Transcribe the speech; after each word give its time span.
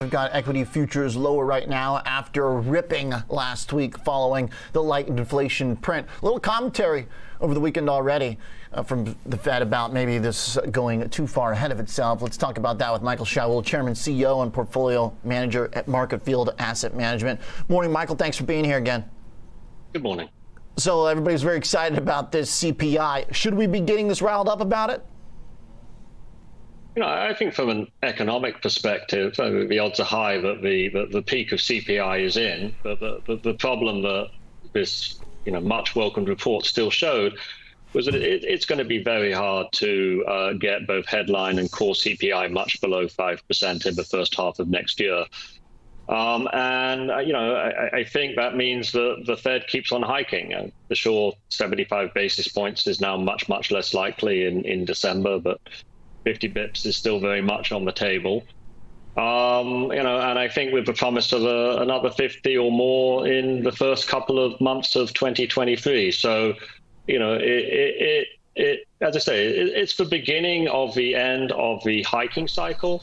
We've 0.00 0.12
got 0.12 0.32
equity 0.32 0.62
futures 0.62 1.16
lower 1.16 1.44
right 1.44 1.68
now 1.68 2.02
after 2.06 2.52
ripping 2.52 3.12
last 3.28 3.72
week 3.72 3.98
following 4.04 4.48
the 4.72 4.80
light 4.80 5.08
inflation 5.08 5.74
print. 5.74 6.06
A 6.22 6.24
little 6.24 6.38
commentary 6.38 7.08
over 7.40 7.52
the 7.52 7.58
weekend 7.58 7.90
already 7.90 8.38
uh, 8.72 8.84
from 8.84 9.16
the 9.26 9.36
Fed 9.36 9.60
about 9.60 9.92
maybe 9.92 10.18
this 10.18 10.56
going 10.70 11.10
too 11.10 11.26
far 11.26 11.50
ahead 11.50 11.72
of 11.72 11.80
itself. 11.80 12.22
Let's 12.22 12.36
talk 12.36 12.58
about 12.58 12.78
that 12.78 12.92
with 12.92 13.02
Michael 13.02 13.24
Shaoul, 13.24 13.60
Chairman, 13.60 13.94
CEO, 13.94 14.44
and 14.44 14.52
Portfolio 14.52 15.12
Manager 15.24 15.68
at 15.72 15.86
Marketfield 15.86 16.54
Asset 16.60 16.94
Management. 16.94 17.40
Morning, 17.68 17.90
Michael. 17.90 18.14
Thanks 18.14 18.36
for 18.36 18.44
being 18.44 18.64
here 18.64 18.78
again. 18.78 19.04
Good 19.92 20.04
morning. 20.04 20.28
So 20.76 21.06
everybody's 21.06 21.42
very 21.42 21.56
excited 21.56 21.98
about 21.98 22.30
this 22.30 22.62
CPI. 22.62 23.34
Should 23.34 23.54
we 23.54 23.66
be 23.66 23.80
getting 23.80 24.06
this 24.06 24.22
riled 24.22 24.48
up 24.48 24.60
about 24.60 24.90
it? 24.90 25.04
You 26.96 27.02
know, 27.02 27.08
I 27.08 27.32
think 27.34 27.54
from 27.54 27.68
an 27.68 27.90
economic 28.02 28.60
perspective, 28.60 29.36
the 29.36 29.78
odds 29.78 30.00
are 30.00 30.04
high 30.04 30.38
that 30.38 30.62
the, 30.62 30.88
the, 30.88 31.06
the 31.06 31.22
peak 31.22 31.52
of 31.52 31.60
CPI 31.60 32.22
is 32.22 32.36
in. 32.36 32.74
But 32.82 32.98
the, 32.98 33.22
the, 33.26 33.36
the, 33.36 33.54
problem 33.54 34.02
that 34.02 34.30
this 34.72 35.20
you 35.44 35.52
know 35.52 35.60
much 35.60 35.94
welcomed 35.94 36.28
report 36.28 36.66
still 36.66 36.90
showed 36.90 37.38
was 37.92 38.06
that 38.06 38.16
it, 38.16 38.44
it's 38.44 38.66
going 38.66 38.78
to 38.80 38.84
be 38.84 39.02
very 39.02 39.32
hard 39.32 39.72
to 39.72 40.24
uh, 40.26 40.52
get 40.54 40.86
both 40.86 41.06
headline 41.06 41.58
and 41.58 41.70
core 41.70 41.94
CPI 41.94 42.50
much 42.50 42.80
below 42.80 43.06
five 43.06 43.46
percent 43.46 43.86
in 43.86 43.94
the 43.94 44.04
first 44.04 44.34
half 44.34 44.58
of 44.58 44.68
next 44.68 44.98
year. 44.98 45.24
Um, 46.08 46.48
and 46.54 47.10
uh, 47.10 47.18
you 47.18 47.34
know, 47.34 47.54
I, 47.54 47.98
I, 47.98 48.04
think 48.04 48.36
that 48.36 48.56
means 48.56 48.92
that 48.92 49.24
the 49.26 49.36
Fed 49.36 49.66
keeps 49.66 49.92
on 49.92 50.00
hiking. 50.00 50.54
Uh, 50.54 50.68
for 50.88 50.94
sure, 50.94 51.34
75 51.50 52.14
basis 52.14 52.48
points 52.48 52.86
is 52.86 52.98
now 52.98 53.18
much 53.18 53.46
much 53.46 53.70
less 53.70 53.92
likely 53.92 54.46
in 54.46 54.64
in 54.64 54.86
December, 54.86 55.38
but 55.38 55.60
50 56.28 56.50
bips 56.50 56.84
is 56.84 56.94
still 56.94 57.20
very 57.20 57.40
much 57.40 57.72
on 57.72 57.86
the 57.86 57.92
table. 57.92 58.44
Um, 59.16 59.90
you 59.90 60.02
know, 60.02 60.20
and 60.20 60.38
I 60.38 60.46
think 60.46 60.74
with 60.74 60.84
the 60.84 60.92
promise 60.92 61.32
of 61.32 61.42
a, 61.42 61.78
another 61.80 62.10
50 62.10 62.54
or 62.58 62.70
more 62.70 63.26
in 63.26 63.62
the 63.62 63.72
first 63.72 64.08
couple 64.08 64.38
of 64.38 64.60
months 64.60 64.94
of 64.94 65.14
2023. 65.14 66.12
So, 66.12 66.52
you 67.06 67.18
know, 67.18 67.32
it, 67.32 67.40
it, 67.42 67.94
it, 68.12 68.28
it 68.56 68.88
as 69.00 69.16
I 69.16 69.20
say, 69.20 69.46
it, 69.46 69.68
it's 69.68 69.96
the 69.96 70.04
beginning 70.04 70.68
of 70.68 70.94
the 70.94 71.14
end 71.14 71.50
of 71.52 71.82
the 71.84 72.02
hiking 72.02 72.46
cycle. 72.46 73.02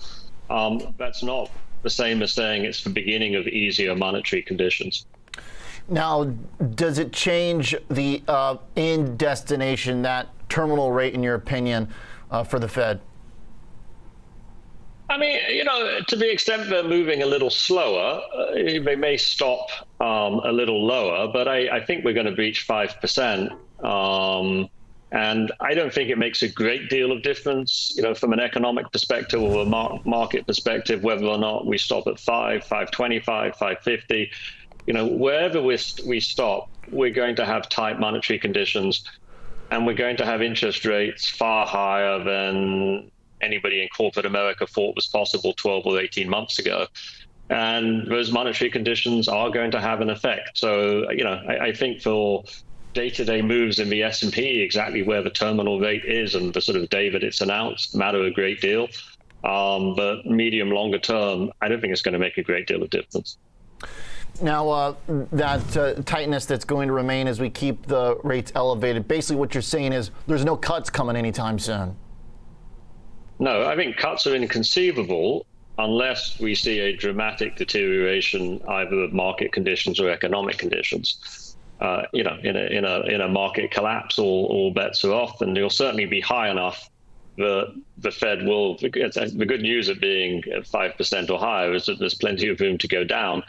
Um, 0.51 0.93
that's 0.99 1.23
not 1.23 1.49
the 1.81 1.89
same 1.89 2.21
as 2.21 2.31
saying 2.31 2.63
it's 2.63 2.83
the 2.83 2.91
beginning 2.91 3.33
of 3.35 3.47
easier 3.47 3.95
monetary 3.95 4.43
conditions. 4.43 5.07
Now, 5.89 6.25
does 6.75 6.99
it 6.99 7.11
change 7.11 7.75
the 7.89 8.21
uh, 8.27 8.57
in 8.75 9.17
destination, 9.17 10.03
that 10.03 10.27
terminal 10.47 10.91
rate, 10.91 11.15
in 11.15 11.23
your 11.23 11.35
opinion, 11.35 11.89
uh, 12.29 12.43
for 12.43 12.59
the 12.59 12.67
Fed? 12.67 13.01
I 15.09 15.17
mean, 15.17 15.39
you 15.49 15.63
know, 15.63 15.99
to 16.07 16.15
the 16.15 16.31
extent 16.31 16.69
they're 16.69 16.83
moving 16.83 17.21
a 17.21 17.25
little 17.25 17.51
slower, 17.51 18.21
uh, 18.35 18.53
they 18.53 18.95
may 18.95 19.17
stop 19.17 19.67
um, 19.99 20.41
a 20.43 20.51
little 20.51 20.85
lower, 20.85 21.31
but 21.31 21.47
I, 21.47 21.77
I 21.77 21.85
think 21.85 22.03
we're 22.03 22.13
going 22.13 22.25
to 22.25 22.35
reach 22.35 22.67
5%. 22.67 23.51
Um, 23.83 24.67
and 25.11 25.51
I 25.61 25.73
don't 25.75 25.93
think 25.93 26.09
it 26.09 26.17
makes 26.17 26.41
a 26.41 26.49
great 26.49 26.89
deal 26.89 27.11
of 27.11 27.21
difference, 27.21 27.93
you 27.95 28.01
know, 28.01 28.15
from 28.15 28.33
an 28.33 28.39
economic 28.39 28.91
perspective 28.91 29.41
or 29.41 29.61
a 29.61 29.65
mar- 29.65 29.99
market 30.05 30.47
perspective, 30.47 31.03
whether 31.03 31.25
or 31.25 31.37
not 31.37 31.67
we 31.67 31.77
stop 31.77 32.07
at 32.07 32.19
5, 32.19 32.63
525, 32.63 33.55
550. 33.55 34.31
You 34.87 34.93
know, 34.93 35.05
wherever 35.05 35.61
we, 35.61 35.77
we 36.07 36.19
stop, 36.19 36.67
we're 36.89 37.11
going 37.11 37.35
to 37.35 37.45
have 37.45 37.69
tight 37.69 37.99
monetary 37.99 38.39
conditions 38.39 39.03
and 39.71 39.85
we're 39.85 39.93
going 39.93 40.17
to 40.17 40.25
have 40.25 40.41
interest 40.41 40.85
rates 40.85 41.29
far 41.29 41.65
higher 41.65 42.23
than 42.23 43.11
anybody 43.45 43.81
in 43.81 43.87
corporate 43.89 44.25
America 44.25 44.67
thought 44.67 44.95
was 44.95 45.07
possible 45.07 45.53
12 45.53 45.85
or 45.85 45.99
18 45.99 46.27
months 46.27 46.59
ago. 46.59 46.87
And 47.49 48.07
those 48.09 48.31
monetary 48.31 48.71
conditions 48.71 49.27
are 49.27 49.51
going 49.51 49.71
to 49.71 49.79
have 49.79 50.01
an 50.01 50.09
effect. 50.09 50.57
So, 50.57 51.09
you 51.11 51.23
know, 51.23 51.39
I, 51.47 51.67
I 51.67 51.73
think 51.73 52.01
for 52.01 52.43
day-to-day 52.93 53.41
moves 53.43 53.77
in 53.77 53.89
the 53.89 54.01
S&P, 54.01 54.61
exactly 54.61 55.03
where 55.03 55.21
the 55.21 55.29
terminal 55.29 55.79
rate 55.79 56.05
is 56.05 56.33
and 56.33 56.53
the 56.53 56.61
sort 56.61 56.77
of 56.77 56.89
day 56.89 57.09
that 57.09 57.23
it's 57.23 57.41
announced 57.41 57.95
matter 57.95 58.23
a 58.23 58.31
great 58.31 58.61
deal. 58.61 58.87
Um, 59.43 59.95
but 59.95 60.25
medium, 60.25 60.71
longer 60.71 60.97
term, 60.97 61.51
I 61.61 61.67
don't 61.67 61.79
think 61.79 61.93
it's 61.93 62.01
going 62.01 62.13
to 62.13 62.19
make 62.19 62.37
a 62.39 62.43
great 62.43 62.65
deal 62.65 62.81
of 62.81 62.89
difference. 62.89 63.37
Now, 64.41 64.69
uh, 64.69 64.95
that 65.33 65.77
uh, 65.77 65.93
tightness 66.03 66.45
that's 66.45 66.65
going 66.65 66.87
to 66.87 66.93
remain 66.93 67.27
as 67.27 67.39
we 67.39 67.49
keep 67.49 67.85
the 67.85 68.17
rates 68.23 68.51
elevated, 68.55 69.07
basically 69.07 69.37
what 69.37 69.53
you're 69.53 69.61
saying 69.61 69.93
is 69.93 70.11
there's 70.27 70.43
no 70.43 70.57
cuts 70.57 70.89
coming 70.89 71.15
anytime 71.15 71.59
soon. 71.59 71.95
No, 73.39 73.67
I 73.67 73.75
think 73.75 73.97
cuts 73.97 74.25
are 74.27 74.35
inconceivable 74.35 75.45
unless 75.77 76.39
we 76.39 76.55
see 76.55 76.79
a 76.79 76.95
dramatic 76.95 77.57
deterioration 77.57 78.61
either 78.67 79.01
of 79.01 79.13
market 79.13 79.51
conditions 79.51 79.99
or 79.99 80.09
economic 80.09 80.57
conditions. 80.57 81.57
Uh, 81.81 82.03
you 82.13 82.23
know, 82.23 82.37
in 82.41 82.55
a 82.55 82.65
in 82.67 82.85
a 82.85 83.01
in 83.01 83.19
a 83.19 83.27
market 83.27 83.71
collapse, 83.71 84.17
all, 84.17 84.45
all 84.45 84.71
bets 84.71 85.03
are 85.03 85.11
off, 85.11 85.41
and 85.41 85.57
you'll 85.57 85.69
certainly 85.69 86.05
be 86.05 86.21
high 86.21 86.49
enough 86.49 86.89
that 87.37 87.75
the 87.97 88.11
Fed 88.11 88.45
will. 88.45 88.77
The 88.77 88.89
good 88.89 89.61
news 89.61 89.89
of 89.89 89.99
being 89.99 90.41
five 90.63 90.95
percent 90.95 91.29
or 91.29 91.37
higher 91.37 91.73
is 91.73 91.85
that 91.87 91.99
there's 91.99 92.13
plenty 92.13 92.47
of 92.47 92.61
room 92.61 92.77
to 92.77 92.87
go 92.87 93.03
down. 93.03 93.43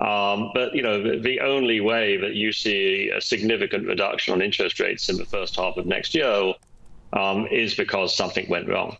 Um, 0.00 0.50
but 0.54 0.74
you 0.74 0.82
know, 0.82 1.00
the, 1.00 1.18
the, 1.18 1.40
only 1.40 1.80
way 1.80 2.16
that 2.16 2.34
you 2.34 2.52
see 2.52 3.10
a 3.14 3.20
significant 3.20 3.86
reduction 3.86 4.32
on 4.32 4.40
interest 4.40 4.80
rates 4.80 5.10
in 5.10 5.18
the 5.18 5.26
first 5.26 5.56
half 5.56 5.76
of 5.76 5.84
next 5.84 6.14
year 6.14 6.54
um, 7.12 7.46
is 7.48 7.74
because 7.74 8.16
something 8.16 8.48
went 8.48 8.66
wrong. 8.66 8.96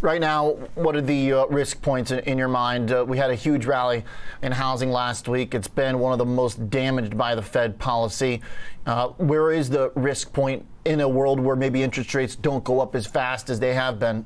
Right 0.00 0.20
now, 0.20 0.50
what 0.76 0.94
are 0.94 1.00
the 1.00 1.32
uh, 1.32 1.46
risk 1.46 1.82
points 1.82 2.12
in, 2.12 2.20
in 2.20 2.38
your 2.38 2.48
mind? 2.48 2.92
Uh, 2.92 3.04
we 3.06 3.18
had 3.18 3.32
a 3.32 3.34
huge 3.34 3.66
rally 3.66 4.04
in 4.42 4.52
housing 4.52 4.92
last 4.92 5.26
week. 5.26 5.56
It's 5.56 5.66
been 5.66 5.98
one 5.98 6.12
of 6.12 6.18
the 6.18 6.24
most 6.24 6.70
damaged 6.70 7.18
by 7.18 7.34
the 7.34 7.42
Fed 7.42 7.80
policy. 7.80 8.40
Uh, 8.86 9.08
where 9.08 9.50
is 9.50 9.68
the 9.68 9.90
risk 9.96 10.32
point 10.32 10.64
in 10.84 11.00
a 11.00 11.08
world 11.08 11.40
where 11.40 11.56
maybe 11.56 11.82
interest 11.82 12.14
rates 12.14 12.36
don't 12.36 12.62
go 12.62 12.78
up 12.78 12.94
as 12.94 13.08
fast 13.08 13.50
as 13.50 13.58
they 13.58 13.74
have 13.74 13.98
been? 13.98 14.24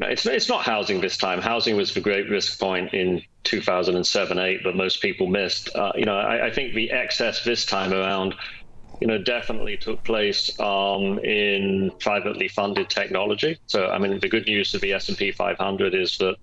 It's, 0.00 0.24
it's 0.26 0.48
not 0.48 0.62
housing 0.62 1.00
this 1.00 1.16
time. 1.16 1.40
Housing 1.40 1.76
was 1.76 1.92
the 1.92 2.00
great 2.00 2.30
risk 2.30 2.60
point 2.60 2.94
in 2.94 3.20
2007 3.42 4.38
8 4.38 4.60
but 4.62 4.76
most 4.76 5.02
people 5.02 5.26
missed. 5.26 5.74
Uh, 5.74 5.90
you 5.96 6.04
know, 6.04 6.16
I, 6.16 6.46
I 6.46 6.50
think 6.52 6.74
the 6.74 6.92
excess 6.92 7.42
this 7.42 7.66
time 7.66 7.92
around 7.92 8.34
you 9.00 9.06
know, 9.06 9.18
definitely 9.18 9.76
took 9.76 10.02
place 10.04 10.58
um, 10.60 11.18
in 11.20 11.90
privately 12.00 12.48
funded 12.48 12.88
technology. 12.88 13.58
So, 13.66 13.88
I 13.88 13.98
mean, 13.98 14.18
the 14.20 14.28
good 14.28 14.46
news 14.46 14.74
of 14.74 14.80
the 14.80 14.92
S&P 14.92 15.32
500 15.32 15.94
is 15.94 16.16
that 16.18 16.36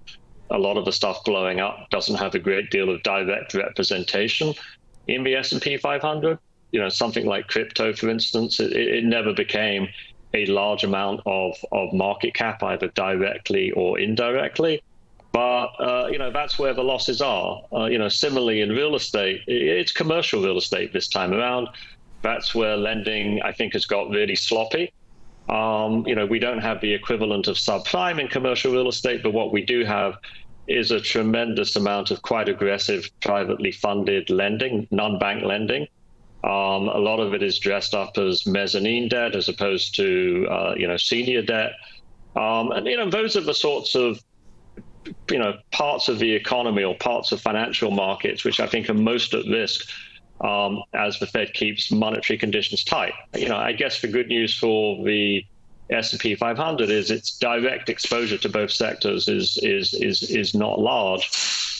a 0.49 0.57
lot 0.57 0.77
of 0.77 0.85
the 0.85 0.91
stuff 0.91 1.23
blowing 1.23 1.59
up 1.59 1.89
doesn't 1.91 2.15
have 2.15 2.35
a 2.35 2.39
great 2.39 2.69
deal 2.69 2.89
of 2.89 3.01
direct 3.03 3.53
representation 3.53 4.53
in 5.07 5.23
the 5.23 5.35
S&P 5.35 5.77
500. 5.77 6.37
You 6.71 6.79
know, 6.79 6.89
something 6.89 7.25
like 7.25 7.47
crypto, 7.47 7.93
for 7.93 8.09
instance, 8.09 8.59
it, 8.59 8.73
it 8.73 9.03
never 9.03 9.33
became 9.33 9.87
a 10.33 10.45
large 10.45 10.83
amount 10.83 11.21
of, 11.25 11.55
of 11.71 11.93
market 11.93 12.33
cap, 12.33 12.63
either 12.63 12.87
directly 12.89 13.71
or 13.71 13.99
indirectly. 13.99 14.81
But 15.33 15.67
uh, 15.79 16.07
you 16.11 16.17
know 16.17 16.29
that's 16.29 16.59
where 16.59 16.73
the 16.73 16.83
losses 16.83 17.21
are. 17.21 17.61
Uh, 17.73 17.85
you 17.85 17.97
know, 17.97 18.09
similarly 18.09 18.61
in 18.61 18.69
real 18.69 18.95
estate, 18.95 19.41
it's 19.47 19.93
commercial 19.93 20.43
real 20.43 20.57
estate 20.57 20.91
this 20.91 21.07
time 21.07 21.33
around 21.33 21.69
that's 22.21 22.53
where 22.53 22.77
lending, 22.77 23.41
I 23.41 23.51
think, 23.51 23.73
has 23.73 23.85
got 23.85 24.09
really 24.09 24.35
sloppy. 24.35 24.93
Um, 25.49 26.07
you 26.07 26.15
know, 26.15 26.25
we 26.25 26.39
don't 26.39 26.59
have 26.59 26.79
the 26.81 26.93
equivalent 26.93 27.47
of 27.47 27.57
subprime 27.57 28.19
in 28.19 28.27
commercial 28.27 28.71
real 28.71 28.87
estate, 28.87 29.23
but 29.23 29.33
what 29.33 29.51
we 29.51 29.63
do 29.63 29.83
have 29.83 30.15
is 30.67 30.91
a 30.91 31.01
tremendous 31.01 31.75
amount 31.75 32.11
of 32.11 32.21
quite 32.21 32.47
aggressive 32.47 33.09
privately 33.21 33.71
funded 33.71 34.29
lending, 34.29 34.87
non-bank 34.91 35.43
lending. 35.43 35.87
Um, 36.43 36.87
a 36.87 36.97
lot 36.97 37.19
of 37.19 37.33
it 37.33 37.43
is 37.43 37.59
dressed 37.59 37.93
up 37.93 38.17
as 38.17 38.45
mezzanine 38.47 39.09
debt 39.09 39.35
as 39.35 39.49
opposed 39.49 39.95
to, 39.95 40.47
uh, 40.49 40.73
you 40.77 40.87
know, 40.87 40.97
senior 40.97 41.41
debt. 41.41 41.73
Um, 42.35 42.71
and, 42.71 42.87
you 42.87 42.97
know, 42.97 43.09
those 43.09 43.35
are 43.35 43.41
the 43.41 43.53
sorts 43.53 43.95
of, 43.95 44.19
you 45.29 45.37
know, 45.37 45.57
parts 45.71 46.07
of 46.07 46.19
the 46.19 46.31
economy 46.31 46.83
or 46.83 46.95
parts 46.95 47.31
of 47.31 47.41
financial 47.41 47.91
markets 47.91 48.43
which 48.43 48.59
I 48.59 48.67
think 48.67 48.89
are 48.89 48.93
most 48.93 49.33
at 49.33 49.45
risk 49.45 49.89
um, 50.43 50.83
as 50.93 51.19
the 51.19 51.27
Fed 51.27 51.53
keeps 51.53 51.91
monetary 51.91 52.37
conditions 52.37 52.83
tight. 52.83 53.13
You 53.35 53.49
know, 53.49 53.57
I 53.57 53.73
guess 53.73 54.01
the 54.01 54.07
good 54.07 54.27
news 54.27 54.57
for 54.57 55.03
the 55.03 55.45
S&P 55.89 56.35
500 56.35 56.89
is 56.89 57.11
its 57.11 57.37
direct 57.37 57.89
exposure 57.89 58.37
to 58.37 58.49
both 58.49 58.71
sectors 58.71 59.27
is 59.27 59.57
is 59.61 59.93
is 59.93 60.23
is 60.23 60.55
not 60.55 60.79
large, 60.79 61.29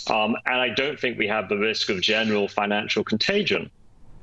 um, 0.10 0.36
and 0.46 0.60
I 0.60 0.70
don't 0.70 1.00
think 1.00 1.18
we 1.18 1.28
have 1.28 1.50
the 1.50 1.58
risk 1.58 1.90
of 1.90 2.02
general 2.02 2.48
financial 2.48 3.04
contagion. 3.04 3.72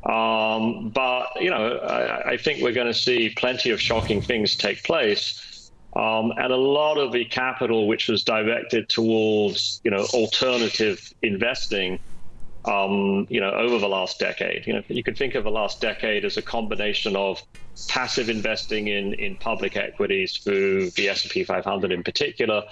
Um, 0.04 0.90
but 0.90 1.28
you 1.40 1.50
know, 1.50 1.78
I, 1.78 2.32
I 2.32 2.36
think 2.36 2.62
we're 2.62 2.72
going 2.72 2.86
to 2.86 2.94
see 2.94 3.30
plenty 3.30 3.70
of 3.70 3.80
shocking 3.80 4.20
things 4.20 4.56
take 4.56 4.84
place, 4.84 5.70
um, 5.96 6.32
and 6.36 6.52
a 6.52 6.56
lot 6.56 6.98
of 6.98 7.12
the 7.12 7.24
capital 7.24 7.88
which 7.88 8.08
was 8.08 8.22
directed 8.22 8.90
towards 8.90 9.80
you 9.84 9.90
know 9.90 10.04
alternative 10.12 11.00
investing 11.22 11.98
um, 12.64 13.26
you 13.28 13.40
know, 13.40 13.50
over 13.52 13.78
the 13.78 13.88
last 13.88 14.18
decade. 14.18 14.66
You 14.66 14.74
know, 14.74 14.82
you 14.88 15.02
could 15.02 15.16
think 15.16 15.34
of 15.34 15.44
the 15.44 15.50
last 15.50 15.80
decade 15.80 16.24
as 16.24 16.36
a 16.36 16.42
combination 16.42 17.16
of 17.16 17.42
passive 17.88 18.28
investing 18.28 18.88
in 18.88 19.14
in 19.14 19.36
public 19.36 19.76
equities 19.76 20.40
through 20.42 20.90
the 20.90 21.08
S&P 21.08 21.44
500 21.44 21.92
in 21.92 22.02
particular, 22.02 22.62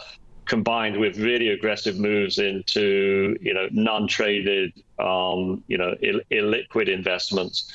combined 0.46 0.98
with 0.98 1.18
really 1.18 1.48
aggressive 1.50 1.98
moves 1.98 2.38
into 2.38 3.36
you 3.40 3.54
know 3.54 3.68
non-traded, 3.70 4.72
um, 4.98 5.62
you 5.68 5.78
know 5.78 5.94
Ill- 6.02 6.20
illiquid 6.32 6.88
investments. 6.88 7.70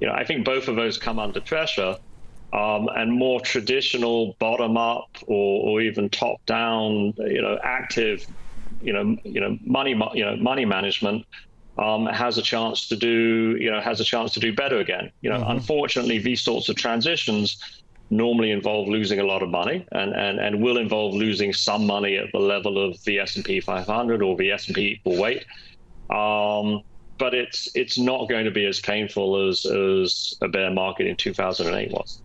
You 0.00 0.06
know, 0.06 0.14
I 0.14 0.24
think 0.24 0.44
both 0.44 0.68
of 0.68 0.76
those 0.76 0.98
come 0.98 1.18
under 1.18 1.40
pressure. 1.40 1.96
Um, 2.52 2.88
and 2.94 3.12
more 3.12 3.40
traditional 3.40 4.36
bottom-up 4.38 5.08
or, 5.26 5.68
or 5.68 5.80
even 5.82 6.08
top-down, 6.08 7.12
you 7.18 7.42
know, 7.42 7.58
active, 7.62 8.24
you 8.80 8.92
know, 8.92 9.16
you 9.24 9.40
know, 9.40 9.58
money, 9.62 10.00
you 10.14 10.24
know, 10.24 10.36
money 10.36 10.64
management 10.64 11.26
um, 11.78 12.06
has 12.06 12.38
a 12.38 12.42
chance 12.42 12.88
to 12.88 12.96
do, 12.96 13.56
you 13.60 13.70
know, 13.70 13.80
has 13.80 14.00
a 14.00 14.04
chance 14.04 14.32
to 14.34 14.40
do 14.40 14.52
better 14.52 14.78
again. 14.78 15.10
You 15.20 15.30
know, 15.30 15.40
mm-hmm. 15.40 15.50
unfortunately, 15.50 16.18
these 16.18 16.42
sorts 16.42 16.68
of 16.68 16.76
transitions 16.76 17.58
normally 18.10 18.50
involve 18.50 18.88
losing 18.88 19.18
a 19.18 19.24
lot 19.24 19.42
of 19.42 19.50
money 19.50 19.84
and, 19.92 20.12
and, 20.14 20.38
and 20.38 20.62
will 20.62 20.78
involve 20.78 21.14
losing 21.14 21.52
some 21.52 21.86
money 21.86 22.16
at 22.16 22.30
the 22.32 22.38
level 22.38 22.78
of 22.78 23.02
the 23.04 23.18
S&P 23.18 23.60
500 23.60 24.22
or 24.22 24.36
the 24.36 24.52
S&P 24.52 24.92
equal 24.92 25.20
weight. 25.20 25.44
Um, 26.10 26.82
but 27.18 27.34
it's 27.34 27.74
it's 27.74 27.98
not 27.98 28.28
going 28.28 28.44
to 28.44 28.50
be 28.50 28.66
as 28.66 28.78
painful 28.78 29.48
as, 29.48 29.64
as 29.64 30.34
a 30.42 30.48
bear 30.48 30.70
market 30.70 31.06
in 31.06 31.16
2008 31.16 31.90
was. 31.90 32.20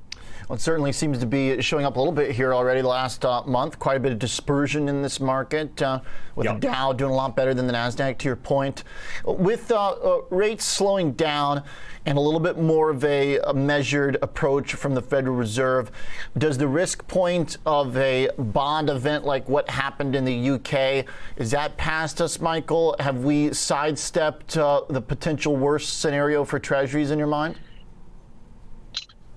Well, 0.47 0.55
it 0.55 0.61
certainly 0.61 0.91
seems 0.91 1.19
to 1.19 1.25
be 1.25 1.61
showing 1.61 1.85
up 1.85 1.95
a 1.95 1.99
little 1.99 2.13
bit 2.13 2.31
here 2.31 2.53
already 2.53 2.81
the 2.81 2.88
last 2.88 3.23
uh, 3.25 3.43
month. 3.43 3.79
Quite 3.79 3.97
a 3.97 3.99
bit 3.99 4.11
of 4.11 4.19
dispersion 4.19 4.89
in 4.89 5.01
this 5.01 5.19
market, 5.19 5.81
uh, 5.81 6.01
with 6.35 6.45
yep. 6.45 6.55
the 6.55 6.67
Dow 6.67 6.93
doing 6.93 7.11
a 7.11 7.15
lot 7.15 7.35
better 7.35 7.53
than 7.53 7.67
the 7.67 7.73
Nasdaq. 7.73 8.17
To 8.19 8.25
your 8.27 8.35
point, 8.35 8.83
with 9.25 9.71
uh, 9.71 9.91
uh, 9.91 10.21
rates 10.29 10.65
slowing 10.65 11.13
down 11.13 11.63
and 12.05 12.17
a 12.17 12.21
little 12.21 12.39
bit 12.39 12.57
more 12.57 12.89
of 12.89 13.03
a, 13.03 13.38
a, 13.39 13.53
measured 13.53 14.17
approach 14.23 14.73
from 14.73 14.95
the 14.95 15.01
Federal 15.01 15.35
Reserve, 15.35 15.91
does 16.38 16.57
the 16.57 16.67
risk 16.67 17.07
point 17.07 17.57
of 17.65 17.95
a 17.95 18.29
bond 18.39 18.89
event 18.89 19.23
like 19.23 19.47
what 19.47 19.69
happened 19.69 20.15
in 20.15 20.25
the 20.25 20.49
UK 20.49 21.05
is 21.38 21.51
that 21.51 21.77
past 21.77 22.21
us, 22.21 22.39
Michael? 22.39 22.95
Have 22.99 23.23
we 23.23 23.53
sidestepped 23.53 24.57
uh, 24.57 24.81
the 24.89 25.01
potential 25.01 25.55
worst 25.55 25.99
scenario 25.99 26.43
for 26.43 26.59
Treasuries 26.59 27.11
in 27.11 27.19
your 27.19 27.27
mind? 27.27 27.57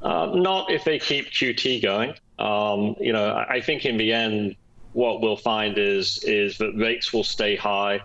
Uh, 0.05 0.31
not 0.35 0.71
if 0.71 0.85
they 0.85 0.99
keep 0.99 1.31
QT 1.31 1.83
going. 1.83 2.11
Um, 2.39 2.95
you 3.01 3.13
know, 3.13 3.29
I, 3.29 3.55
I 3.55 3.61
think 3.63 3.87
in 3.87 3.97
the 3.97 4.13
end, 4.13 4.55
what 4.93 5.23
we'll 5.23 5.37
find 5.37 5.79
is 5.79 6.23
is 6.25 6.59
that 6.59 6.77
rates 6.77 7.13
will 7.13 7.25
stay 7.25 7.57
high, 7.57 8.03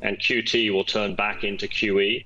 and 0.00 0.18
QT 0.18 0.72
will 0.72 0.84
turn 0.84 1.14
back 1.14 1.44
into 1.44 1.68
QE. 1.68 2.24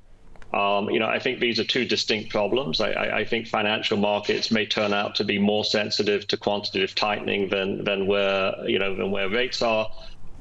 Um, 0.54 0.90
you 0.90 1.00
know, 1.00 1.06
I 1.06 1.18
think 1.18 1.40
these 1.40 1.58
are 1.58 1.64
two 1.64 1.84
distinct 1.84 2.30
problems. 2.30 2.80
I, 2.80 2.90
I, 2.90 3.16
I, 3.18 3.24
think 3.24 3.46
financial 3.46 3.96
markets 3.96 4.50
may 4.50 4.66
turn 4.66 4.92
out 4.92 5.14
to 5.16 5.24
be 5.24 5.38
more 5.38 5.64
sensitive 5.64 6.26
to 6.26 6.36
quantitative 6.36 6.94
tightening 6.96 7.48
than 7.48 7.84
than 7.84 8.06
where 8.06 8.54
you 8.66 8.78
know 8.78 8.94
than 8.94 9.10
where 9.10 9.28
rates 9.28 9.60
are. 9.60 9.88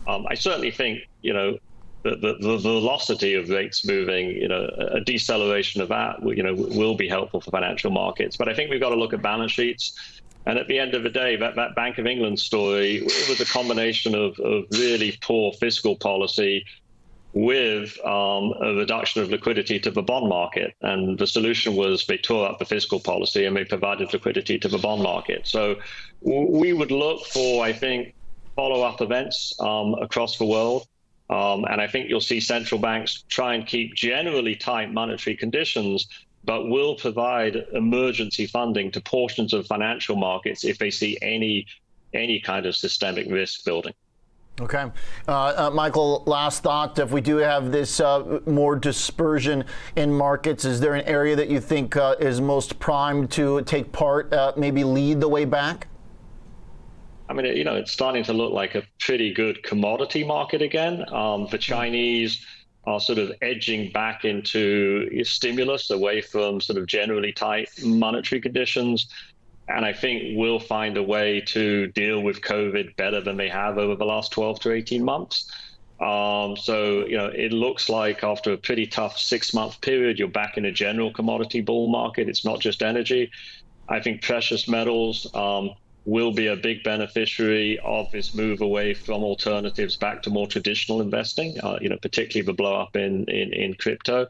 Um, 0.08 0.26
I 0.30 0.36
certainly 0.36 0.72
think 0.72 1.02
you 1.22 1.34
know 1.34 1.58
the, 2.04 2.12
the, 2.12 2.38
the, 2.40 2.58
velocity 2.58 3.34
of 3.34 3.50
rates 3.50 3.86
moving, 3.86 4.30
you 4.30 4.48
know, 4.48 4.70
a 4.92 5.02
deceleration 5.02 5.82
of 5.82 5.90
that, 5.90 6.22
you 6.24 6.44
know, 6.44 6.54
will 6.54 6.96
be 6.96 7.10
helpful 7.10 7.42
for 7.42 7.52
financial 7.52 7.92
markets. 7.92 8.38
But 8.38 8.48
I 8.48 8.54
think 8.54 8.70
we've 8.70 8.80
got 8.80 8.90
to 8.90 8.96
look 8.96 9.14
at 9.14 9.22
balance 9.22 9.52
sheets. 9.52 10.22
And 10.46 10.58
at 10.58 10.68
the 10.68 10.80
end 10.80 10.94
of 10.94 11.04
the 11.04 11.10
day, 11.10 11.36
that, 11.36 11.56
that 11.58 11.76
Bank 11.76 11.98
of 11.98 12.08
England 12.08 12.40
story 12.40 13.02
was 13.02 13.42
a 13.42 13.46
combination 13.46 14.16
of, 14.16 14.40
of 14.40 14.66
really 14.72 15.18
poor 15.22 15.52
fiscal 15.54 15.98
policy 15.98 16.66
with 17.34 18.00
um, 18.06 18.54
a 18.62 18.74
reduction 18.76 19.22
of 19.22 19.30
liquidity 19.30 19.80
to 19.80 19.92
the 19.92 20.02
bond 20.02 20.30
market. 20.30 20.74
And 20.82 21.20
the 21.20 21.28
solution 21.28 21.76
was 21.76 22.06
they 22.08 22.18
tore 22.18 22.50
up 22.50 22.60
the 22.60 22.66
fiscal 22.66 23.00
policy 23.00 23.46
and 23.46 23.56
they 23.56 23.66
provided 23.66 24.12
liquidity 24.14 24.58
to 24.60 24.68
the 24.68 24.80
bond 24.80 25.04
market. 25.04 25.46
So 25.46 25.76
we 26.22 26.74
would 26.74 26.92
look 26.92 27.26
for, 27.28 27.64
I 27.64 27.74
think, 27.74 28.16
follow 28.56 28.82
up 28.82 29.02
events 29.02 29.54
um, 29.60 29.94
across 29.96 30.38
the 30.38 30.46
world. 30.46 30.88
Um, 31.30 31.66
and 31.66 31.80
I 31.80 31.88
think 31.88 32.10
you'll 32.10 32.22
see 32.22 32.40
central 32.40 32.80
banks 32.80 33.24
try 33.30 33.54
and 33.54 33.66
keep 33.66 33.94
generally 33.94 34.56
tight 34.56 34.92
monetary 34.92 35.36
conditions, 35.36 36.08
but 36.44 36.68
will 36.68 36.96
provide 36.96 37.68
emergency 37.74 38.48
funding 38.48 38.92
to 38.92 39.02
portions 39.02 39.54
of 39.54 39.68
financial 39.68 40.16
markets 40.16 40.64
if 40.64 40.78
they 40.78 40.90
see 40.90 41.18
any 41.22 41.68
any 42.14 42.40
kind 42.40 42.66
of 42.66 42.76
systemic 42.76 43.30
risk 43.30 43.64
building. 43.64 43.94
Okay. 44.60 44.92
Uh, 45.28 45.32
uh, 45.32 45.70
Michael, 45.72 46.24
last 46.26 46.64
thought. 46.64 46.98
If 47.00 47.12
we 47.12 47.22
do 47.22 47.38
have 47.38 47.72
this 47.72 48.00
uh, 48.00 48.40
more 48.46 48.76
dispersion 48.76 49.64
in 49.96 50.12
markets, 50.12 50.66
is 50.66 50.80
there 50.80 50.96
an 50.96 51.06
area 51.06 51.36
that 51.36 51.50
you 51.50 51.62
think 51.62 51.96
uh, 51.96 52.16
is 52.20 52.42
most 52.42 52.78
primed 52.80 53.32
to 53.32 53.62
take 53.62 53.92
part, 53.92 54.34
uh, 54.34 54.54
maybe 54.58 54.84
lead 54.84 55.22
the 55.22 55.30
way 55.30 55.46
back? 55.46 55.88
I 57.30 57.34
mean, 57.34 57.46
you 57.56 57.64
know, 57.64 57.76
it's 57.76 57.92
starting 57.92 58.24
to 58.24 58.34
look 58.34 58.52
like 58.52 58.74
a 58.74 58.84
pretty 59.00 59.34
good 59.34 59.62
commodity 59.62 60.24
market 60.24 60.64
again. 60.64 61.06
Um, 61.14 61.48
the 61.52 61.60
Chinese 61.60 62.44
are 62.88 63.00
sort 63.00 63.20
of 63.20 63.32
edging 63.42 63.92
back 63.92 64.26
into 64.26 65.24
stimulus 65.24 65.92
away 65.92 66.22
from 66.22 66.60
sort 66.60 66.80
of 66.80 66.88
generally 66.88 67.32
tight 67.32 67.70
monetary 67.84 68.42
conditions. 68.42 69.08
And 69.68 69.86
I 69.86 69.94
think 69.94 70.38
we'll 70.38 70.60
find 70.60 70.98
a 70.98 71.04
way 71.04 71.42
to 71.42 71.88
deal 71.88 72.22
with 72.22 72.42
COVID 72.42 72.96
better 72.96 73.22
than 73.22 73.38
they 73.38 73.50
have 73.50 73.78
over 73.78 73.96
the 73.96 74.06
last 74.06 74.32
12 74.32 74.62
to 74.62 74.72
18 74.72 75.06
months. 75.06 75.52
Um, 76.02 76.56
so, 76.56 77.06
you 77.06 77.18
know, 77.18 77.28
it 77.28 77.52
looks 77.52 77.90
like 77.90 78.24
after 78.24 78.54
a 78.54 78.58
pretty 78.58 78.88
tough 78.88 79.20
six 79.20 79.54
month 79.54 79.80
period, 79.82 80.18
you're 80.18 80.30
back 80.30 80.58
in 80.58 80.66
a 80.66 80.72
general 80.72 81.14
commodity 81.14 81.62
bull 81.62 81.90
market. 81.90 82.28
It's 82.28 82.46
not 82.46 82.60
just 82.60 82.82
energy. 82.82 83.30
I 83.88 84.00
think 84.00 84.24
precious 84.24 84.68
metals, 84.68 85.28
um, 85.36 85.72
will 86.10 86.32
be 86.32 86.48
a 86.48 86.56
big 86.56 86.84
beneficiary 86.84 87.80
of 87.84 88.10
this 88.12 88.34
move 88.34 88.62
away 88.62 88.94
from 88.94 89.24
alternatives 89.24 89.96
back 89.96 90.24
to 90.24 90.30
more 90.30 90.48
traditional 90.48 91.02
investing, 91.02 91.60
uh, 91.62 91.78
you 91.82 91.90
know, 91.90 91.98
particularly 92.02 92.46
the 92.46 92.54
blow 92.54 92.76
up 92.82 92.96
in, 92.96 93.26
in, 93.26 93.54
in 93.54 93.74
crypto. 93.76 94.28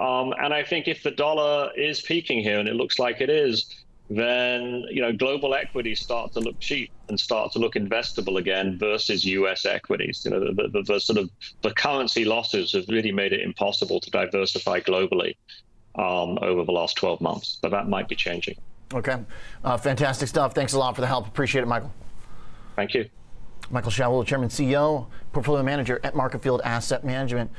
Um, 0.00 0.32
and 0.40 0.52
I 0.52 0.64
think 0.64 0.88
if 0.88 1.02
the 1.02 1.10
dollar 1.10 1.70
is 1.76 2.00
peaking 2.00 2.40
here, 2.40 2.58
and 2.58 2.68
it 2.68 2.74
looks 2.74 2.98
like 2.98 3.20
it 3.20 3.30
is, 3.30 3.66
then 4.10 4.84
you 4.90 5.00
know 5.00 5.12
global 5.12 5.54
equities 5.54 6.00
start 6.00 6.32
to 6.32 6.40
look 6.40 6.58
cheap 6.60 6.90
and 7.08 7.18
start 7.18 7.52
to 7.52 7.58
look 7.58 7.74
investable 7.74 8.38
again 8.38 8.76
versus 8.78 9.24
U.S. 9.24 9.64
equities. 9.64 10.22
You 10.24 10.32
know, 10.32 10.40
the, 10.40 10.68
the, 10.68 10.82
the 10.82 11.00
sort 11.00 11.18
of 11.18 11.30
the 11.62 11.70
currency 11.70 12.24
losses 12.24 12.72
have 12.72 12.84
really 12.88 13.12
made 13.12 13.32
it 13.32 13.40
impossible 13.40 14.00
to 14.00 14.10
diversify 14.10 14.80
globally 14.80 15.36
um, 15.94 16.38
over 16.42 16.64
the 16.64 16.72
last 16.72 16.96
12 16.96 17.20
months, 17.20 17.58
but 17.62 17.70
that 17.70 17.88
might 17.88 18.08
be 18.08 18.16
changing. 18.16 18.56
Okay. 18.92 19.16
Uh, 19.62 19.76
fantastic 19.76 20.28
stuff. 20.28 20.54
Thanks 20.54 20.72
a 20.72 20.78
lot 20.78 20.94
for 20.94 21.00
the 21.00 21.06
help. 21.06 21.26
Appreciate 21.26 21.62
it, 21.62 21.66
Michael. 21.66 21.92
Thank 22.76 22.94
you. 22.94 23.08
Michael 23.70 23.90
Shaoul, 23.90 24.26
Chairman 24.26 24.48
CEO, 24.48 25.06
Portfolio 25.32 25.62
Manager 25.62 26.00
at 26.04 26.14
Marketfield 26.14 26.60
Asset 26.64 27.04
Management. 27.04 27.50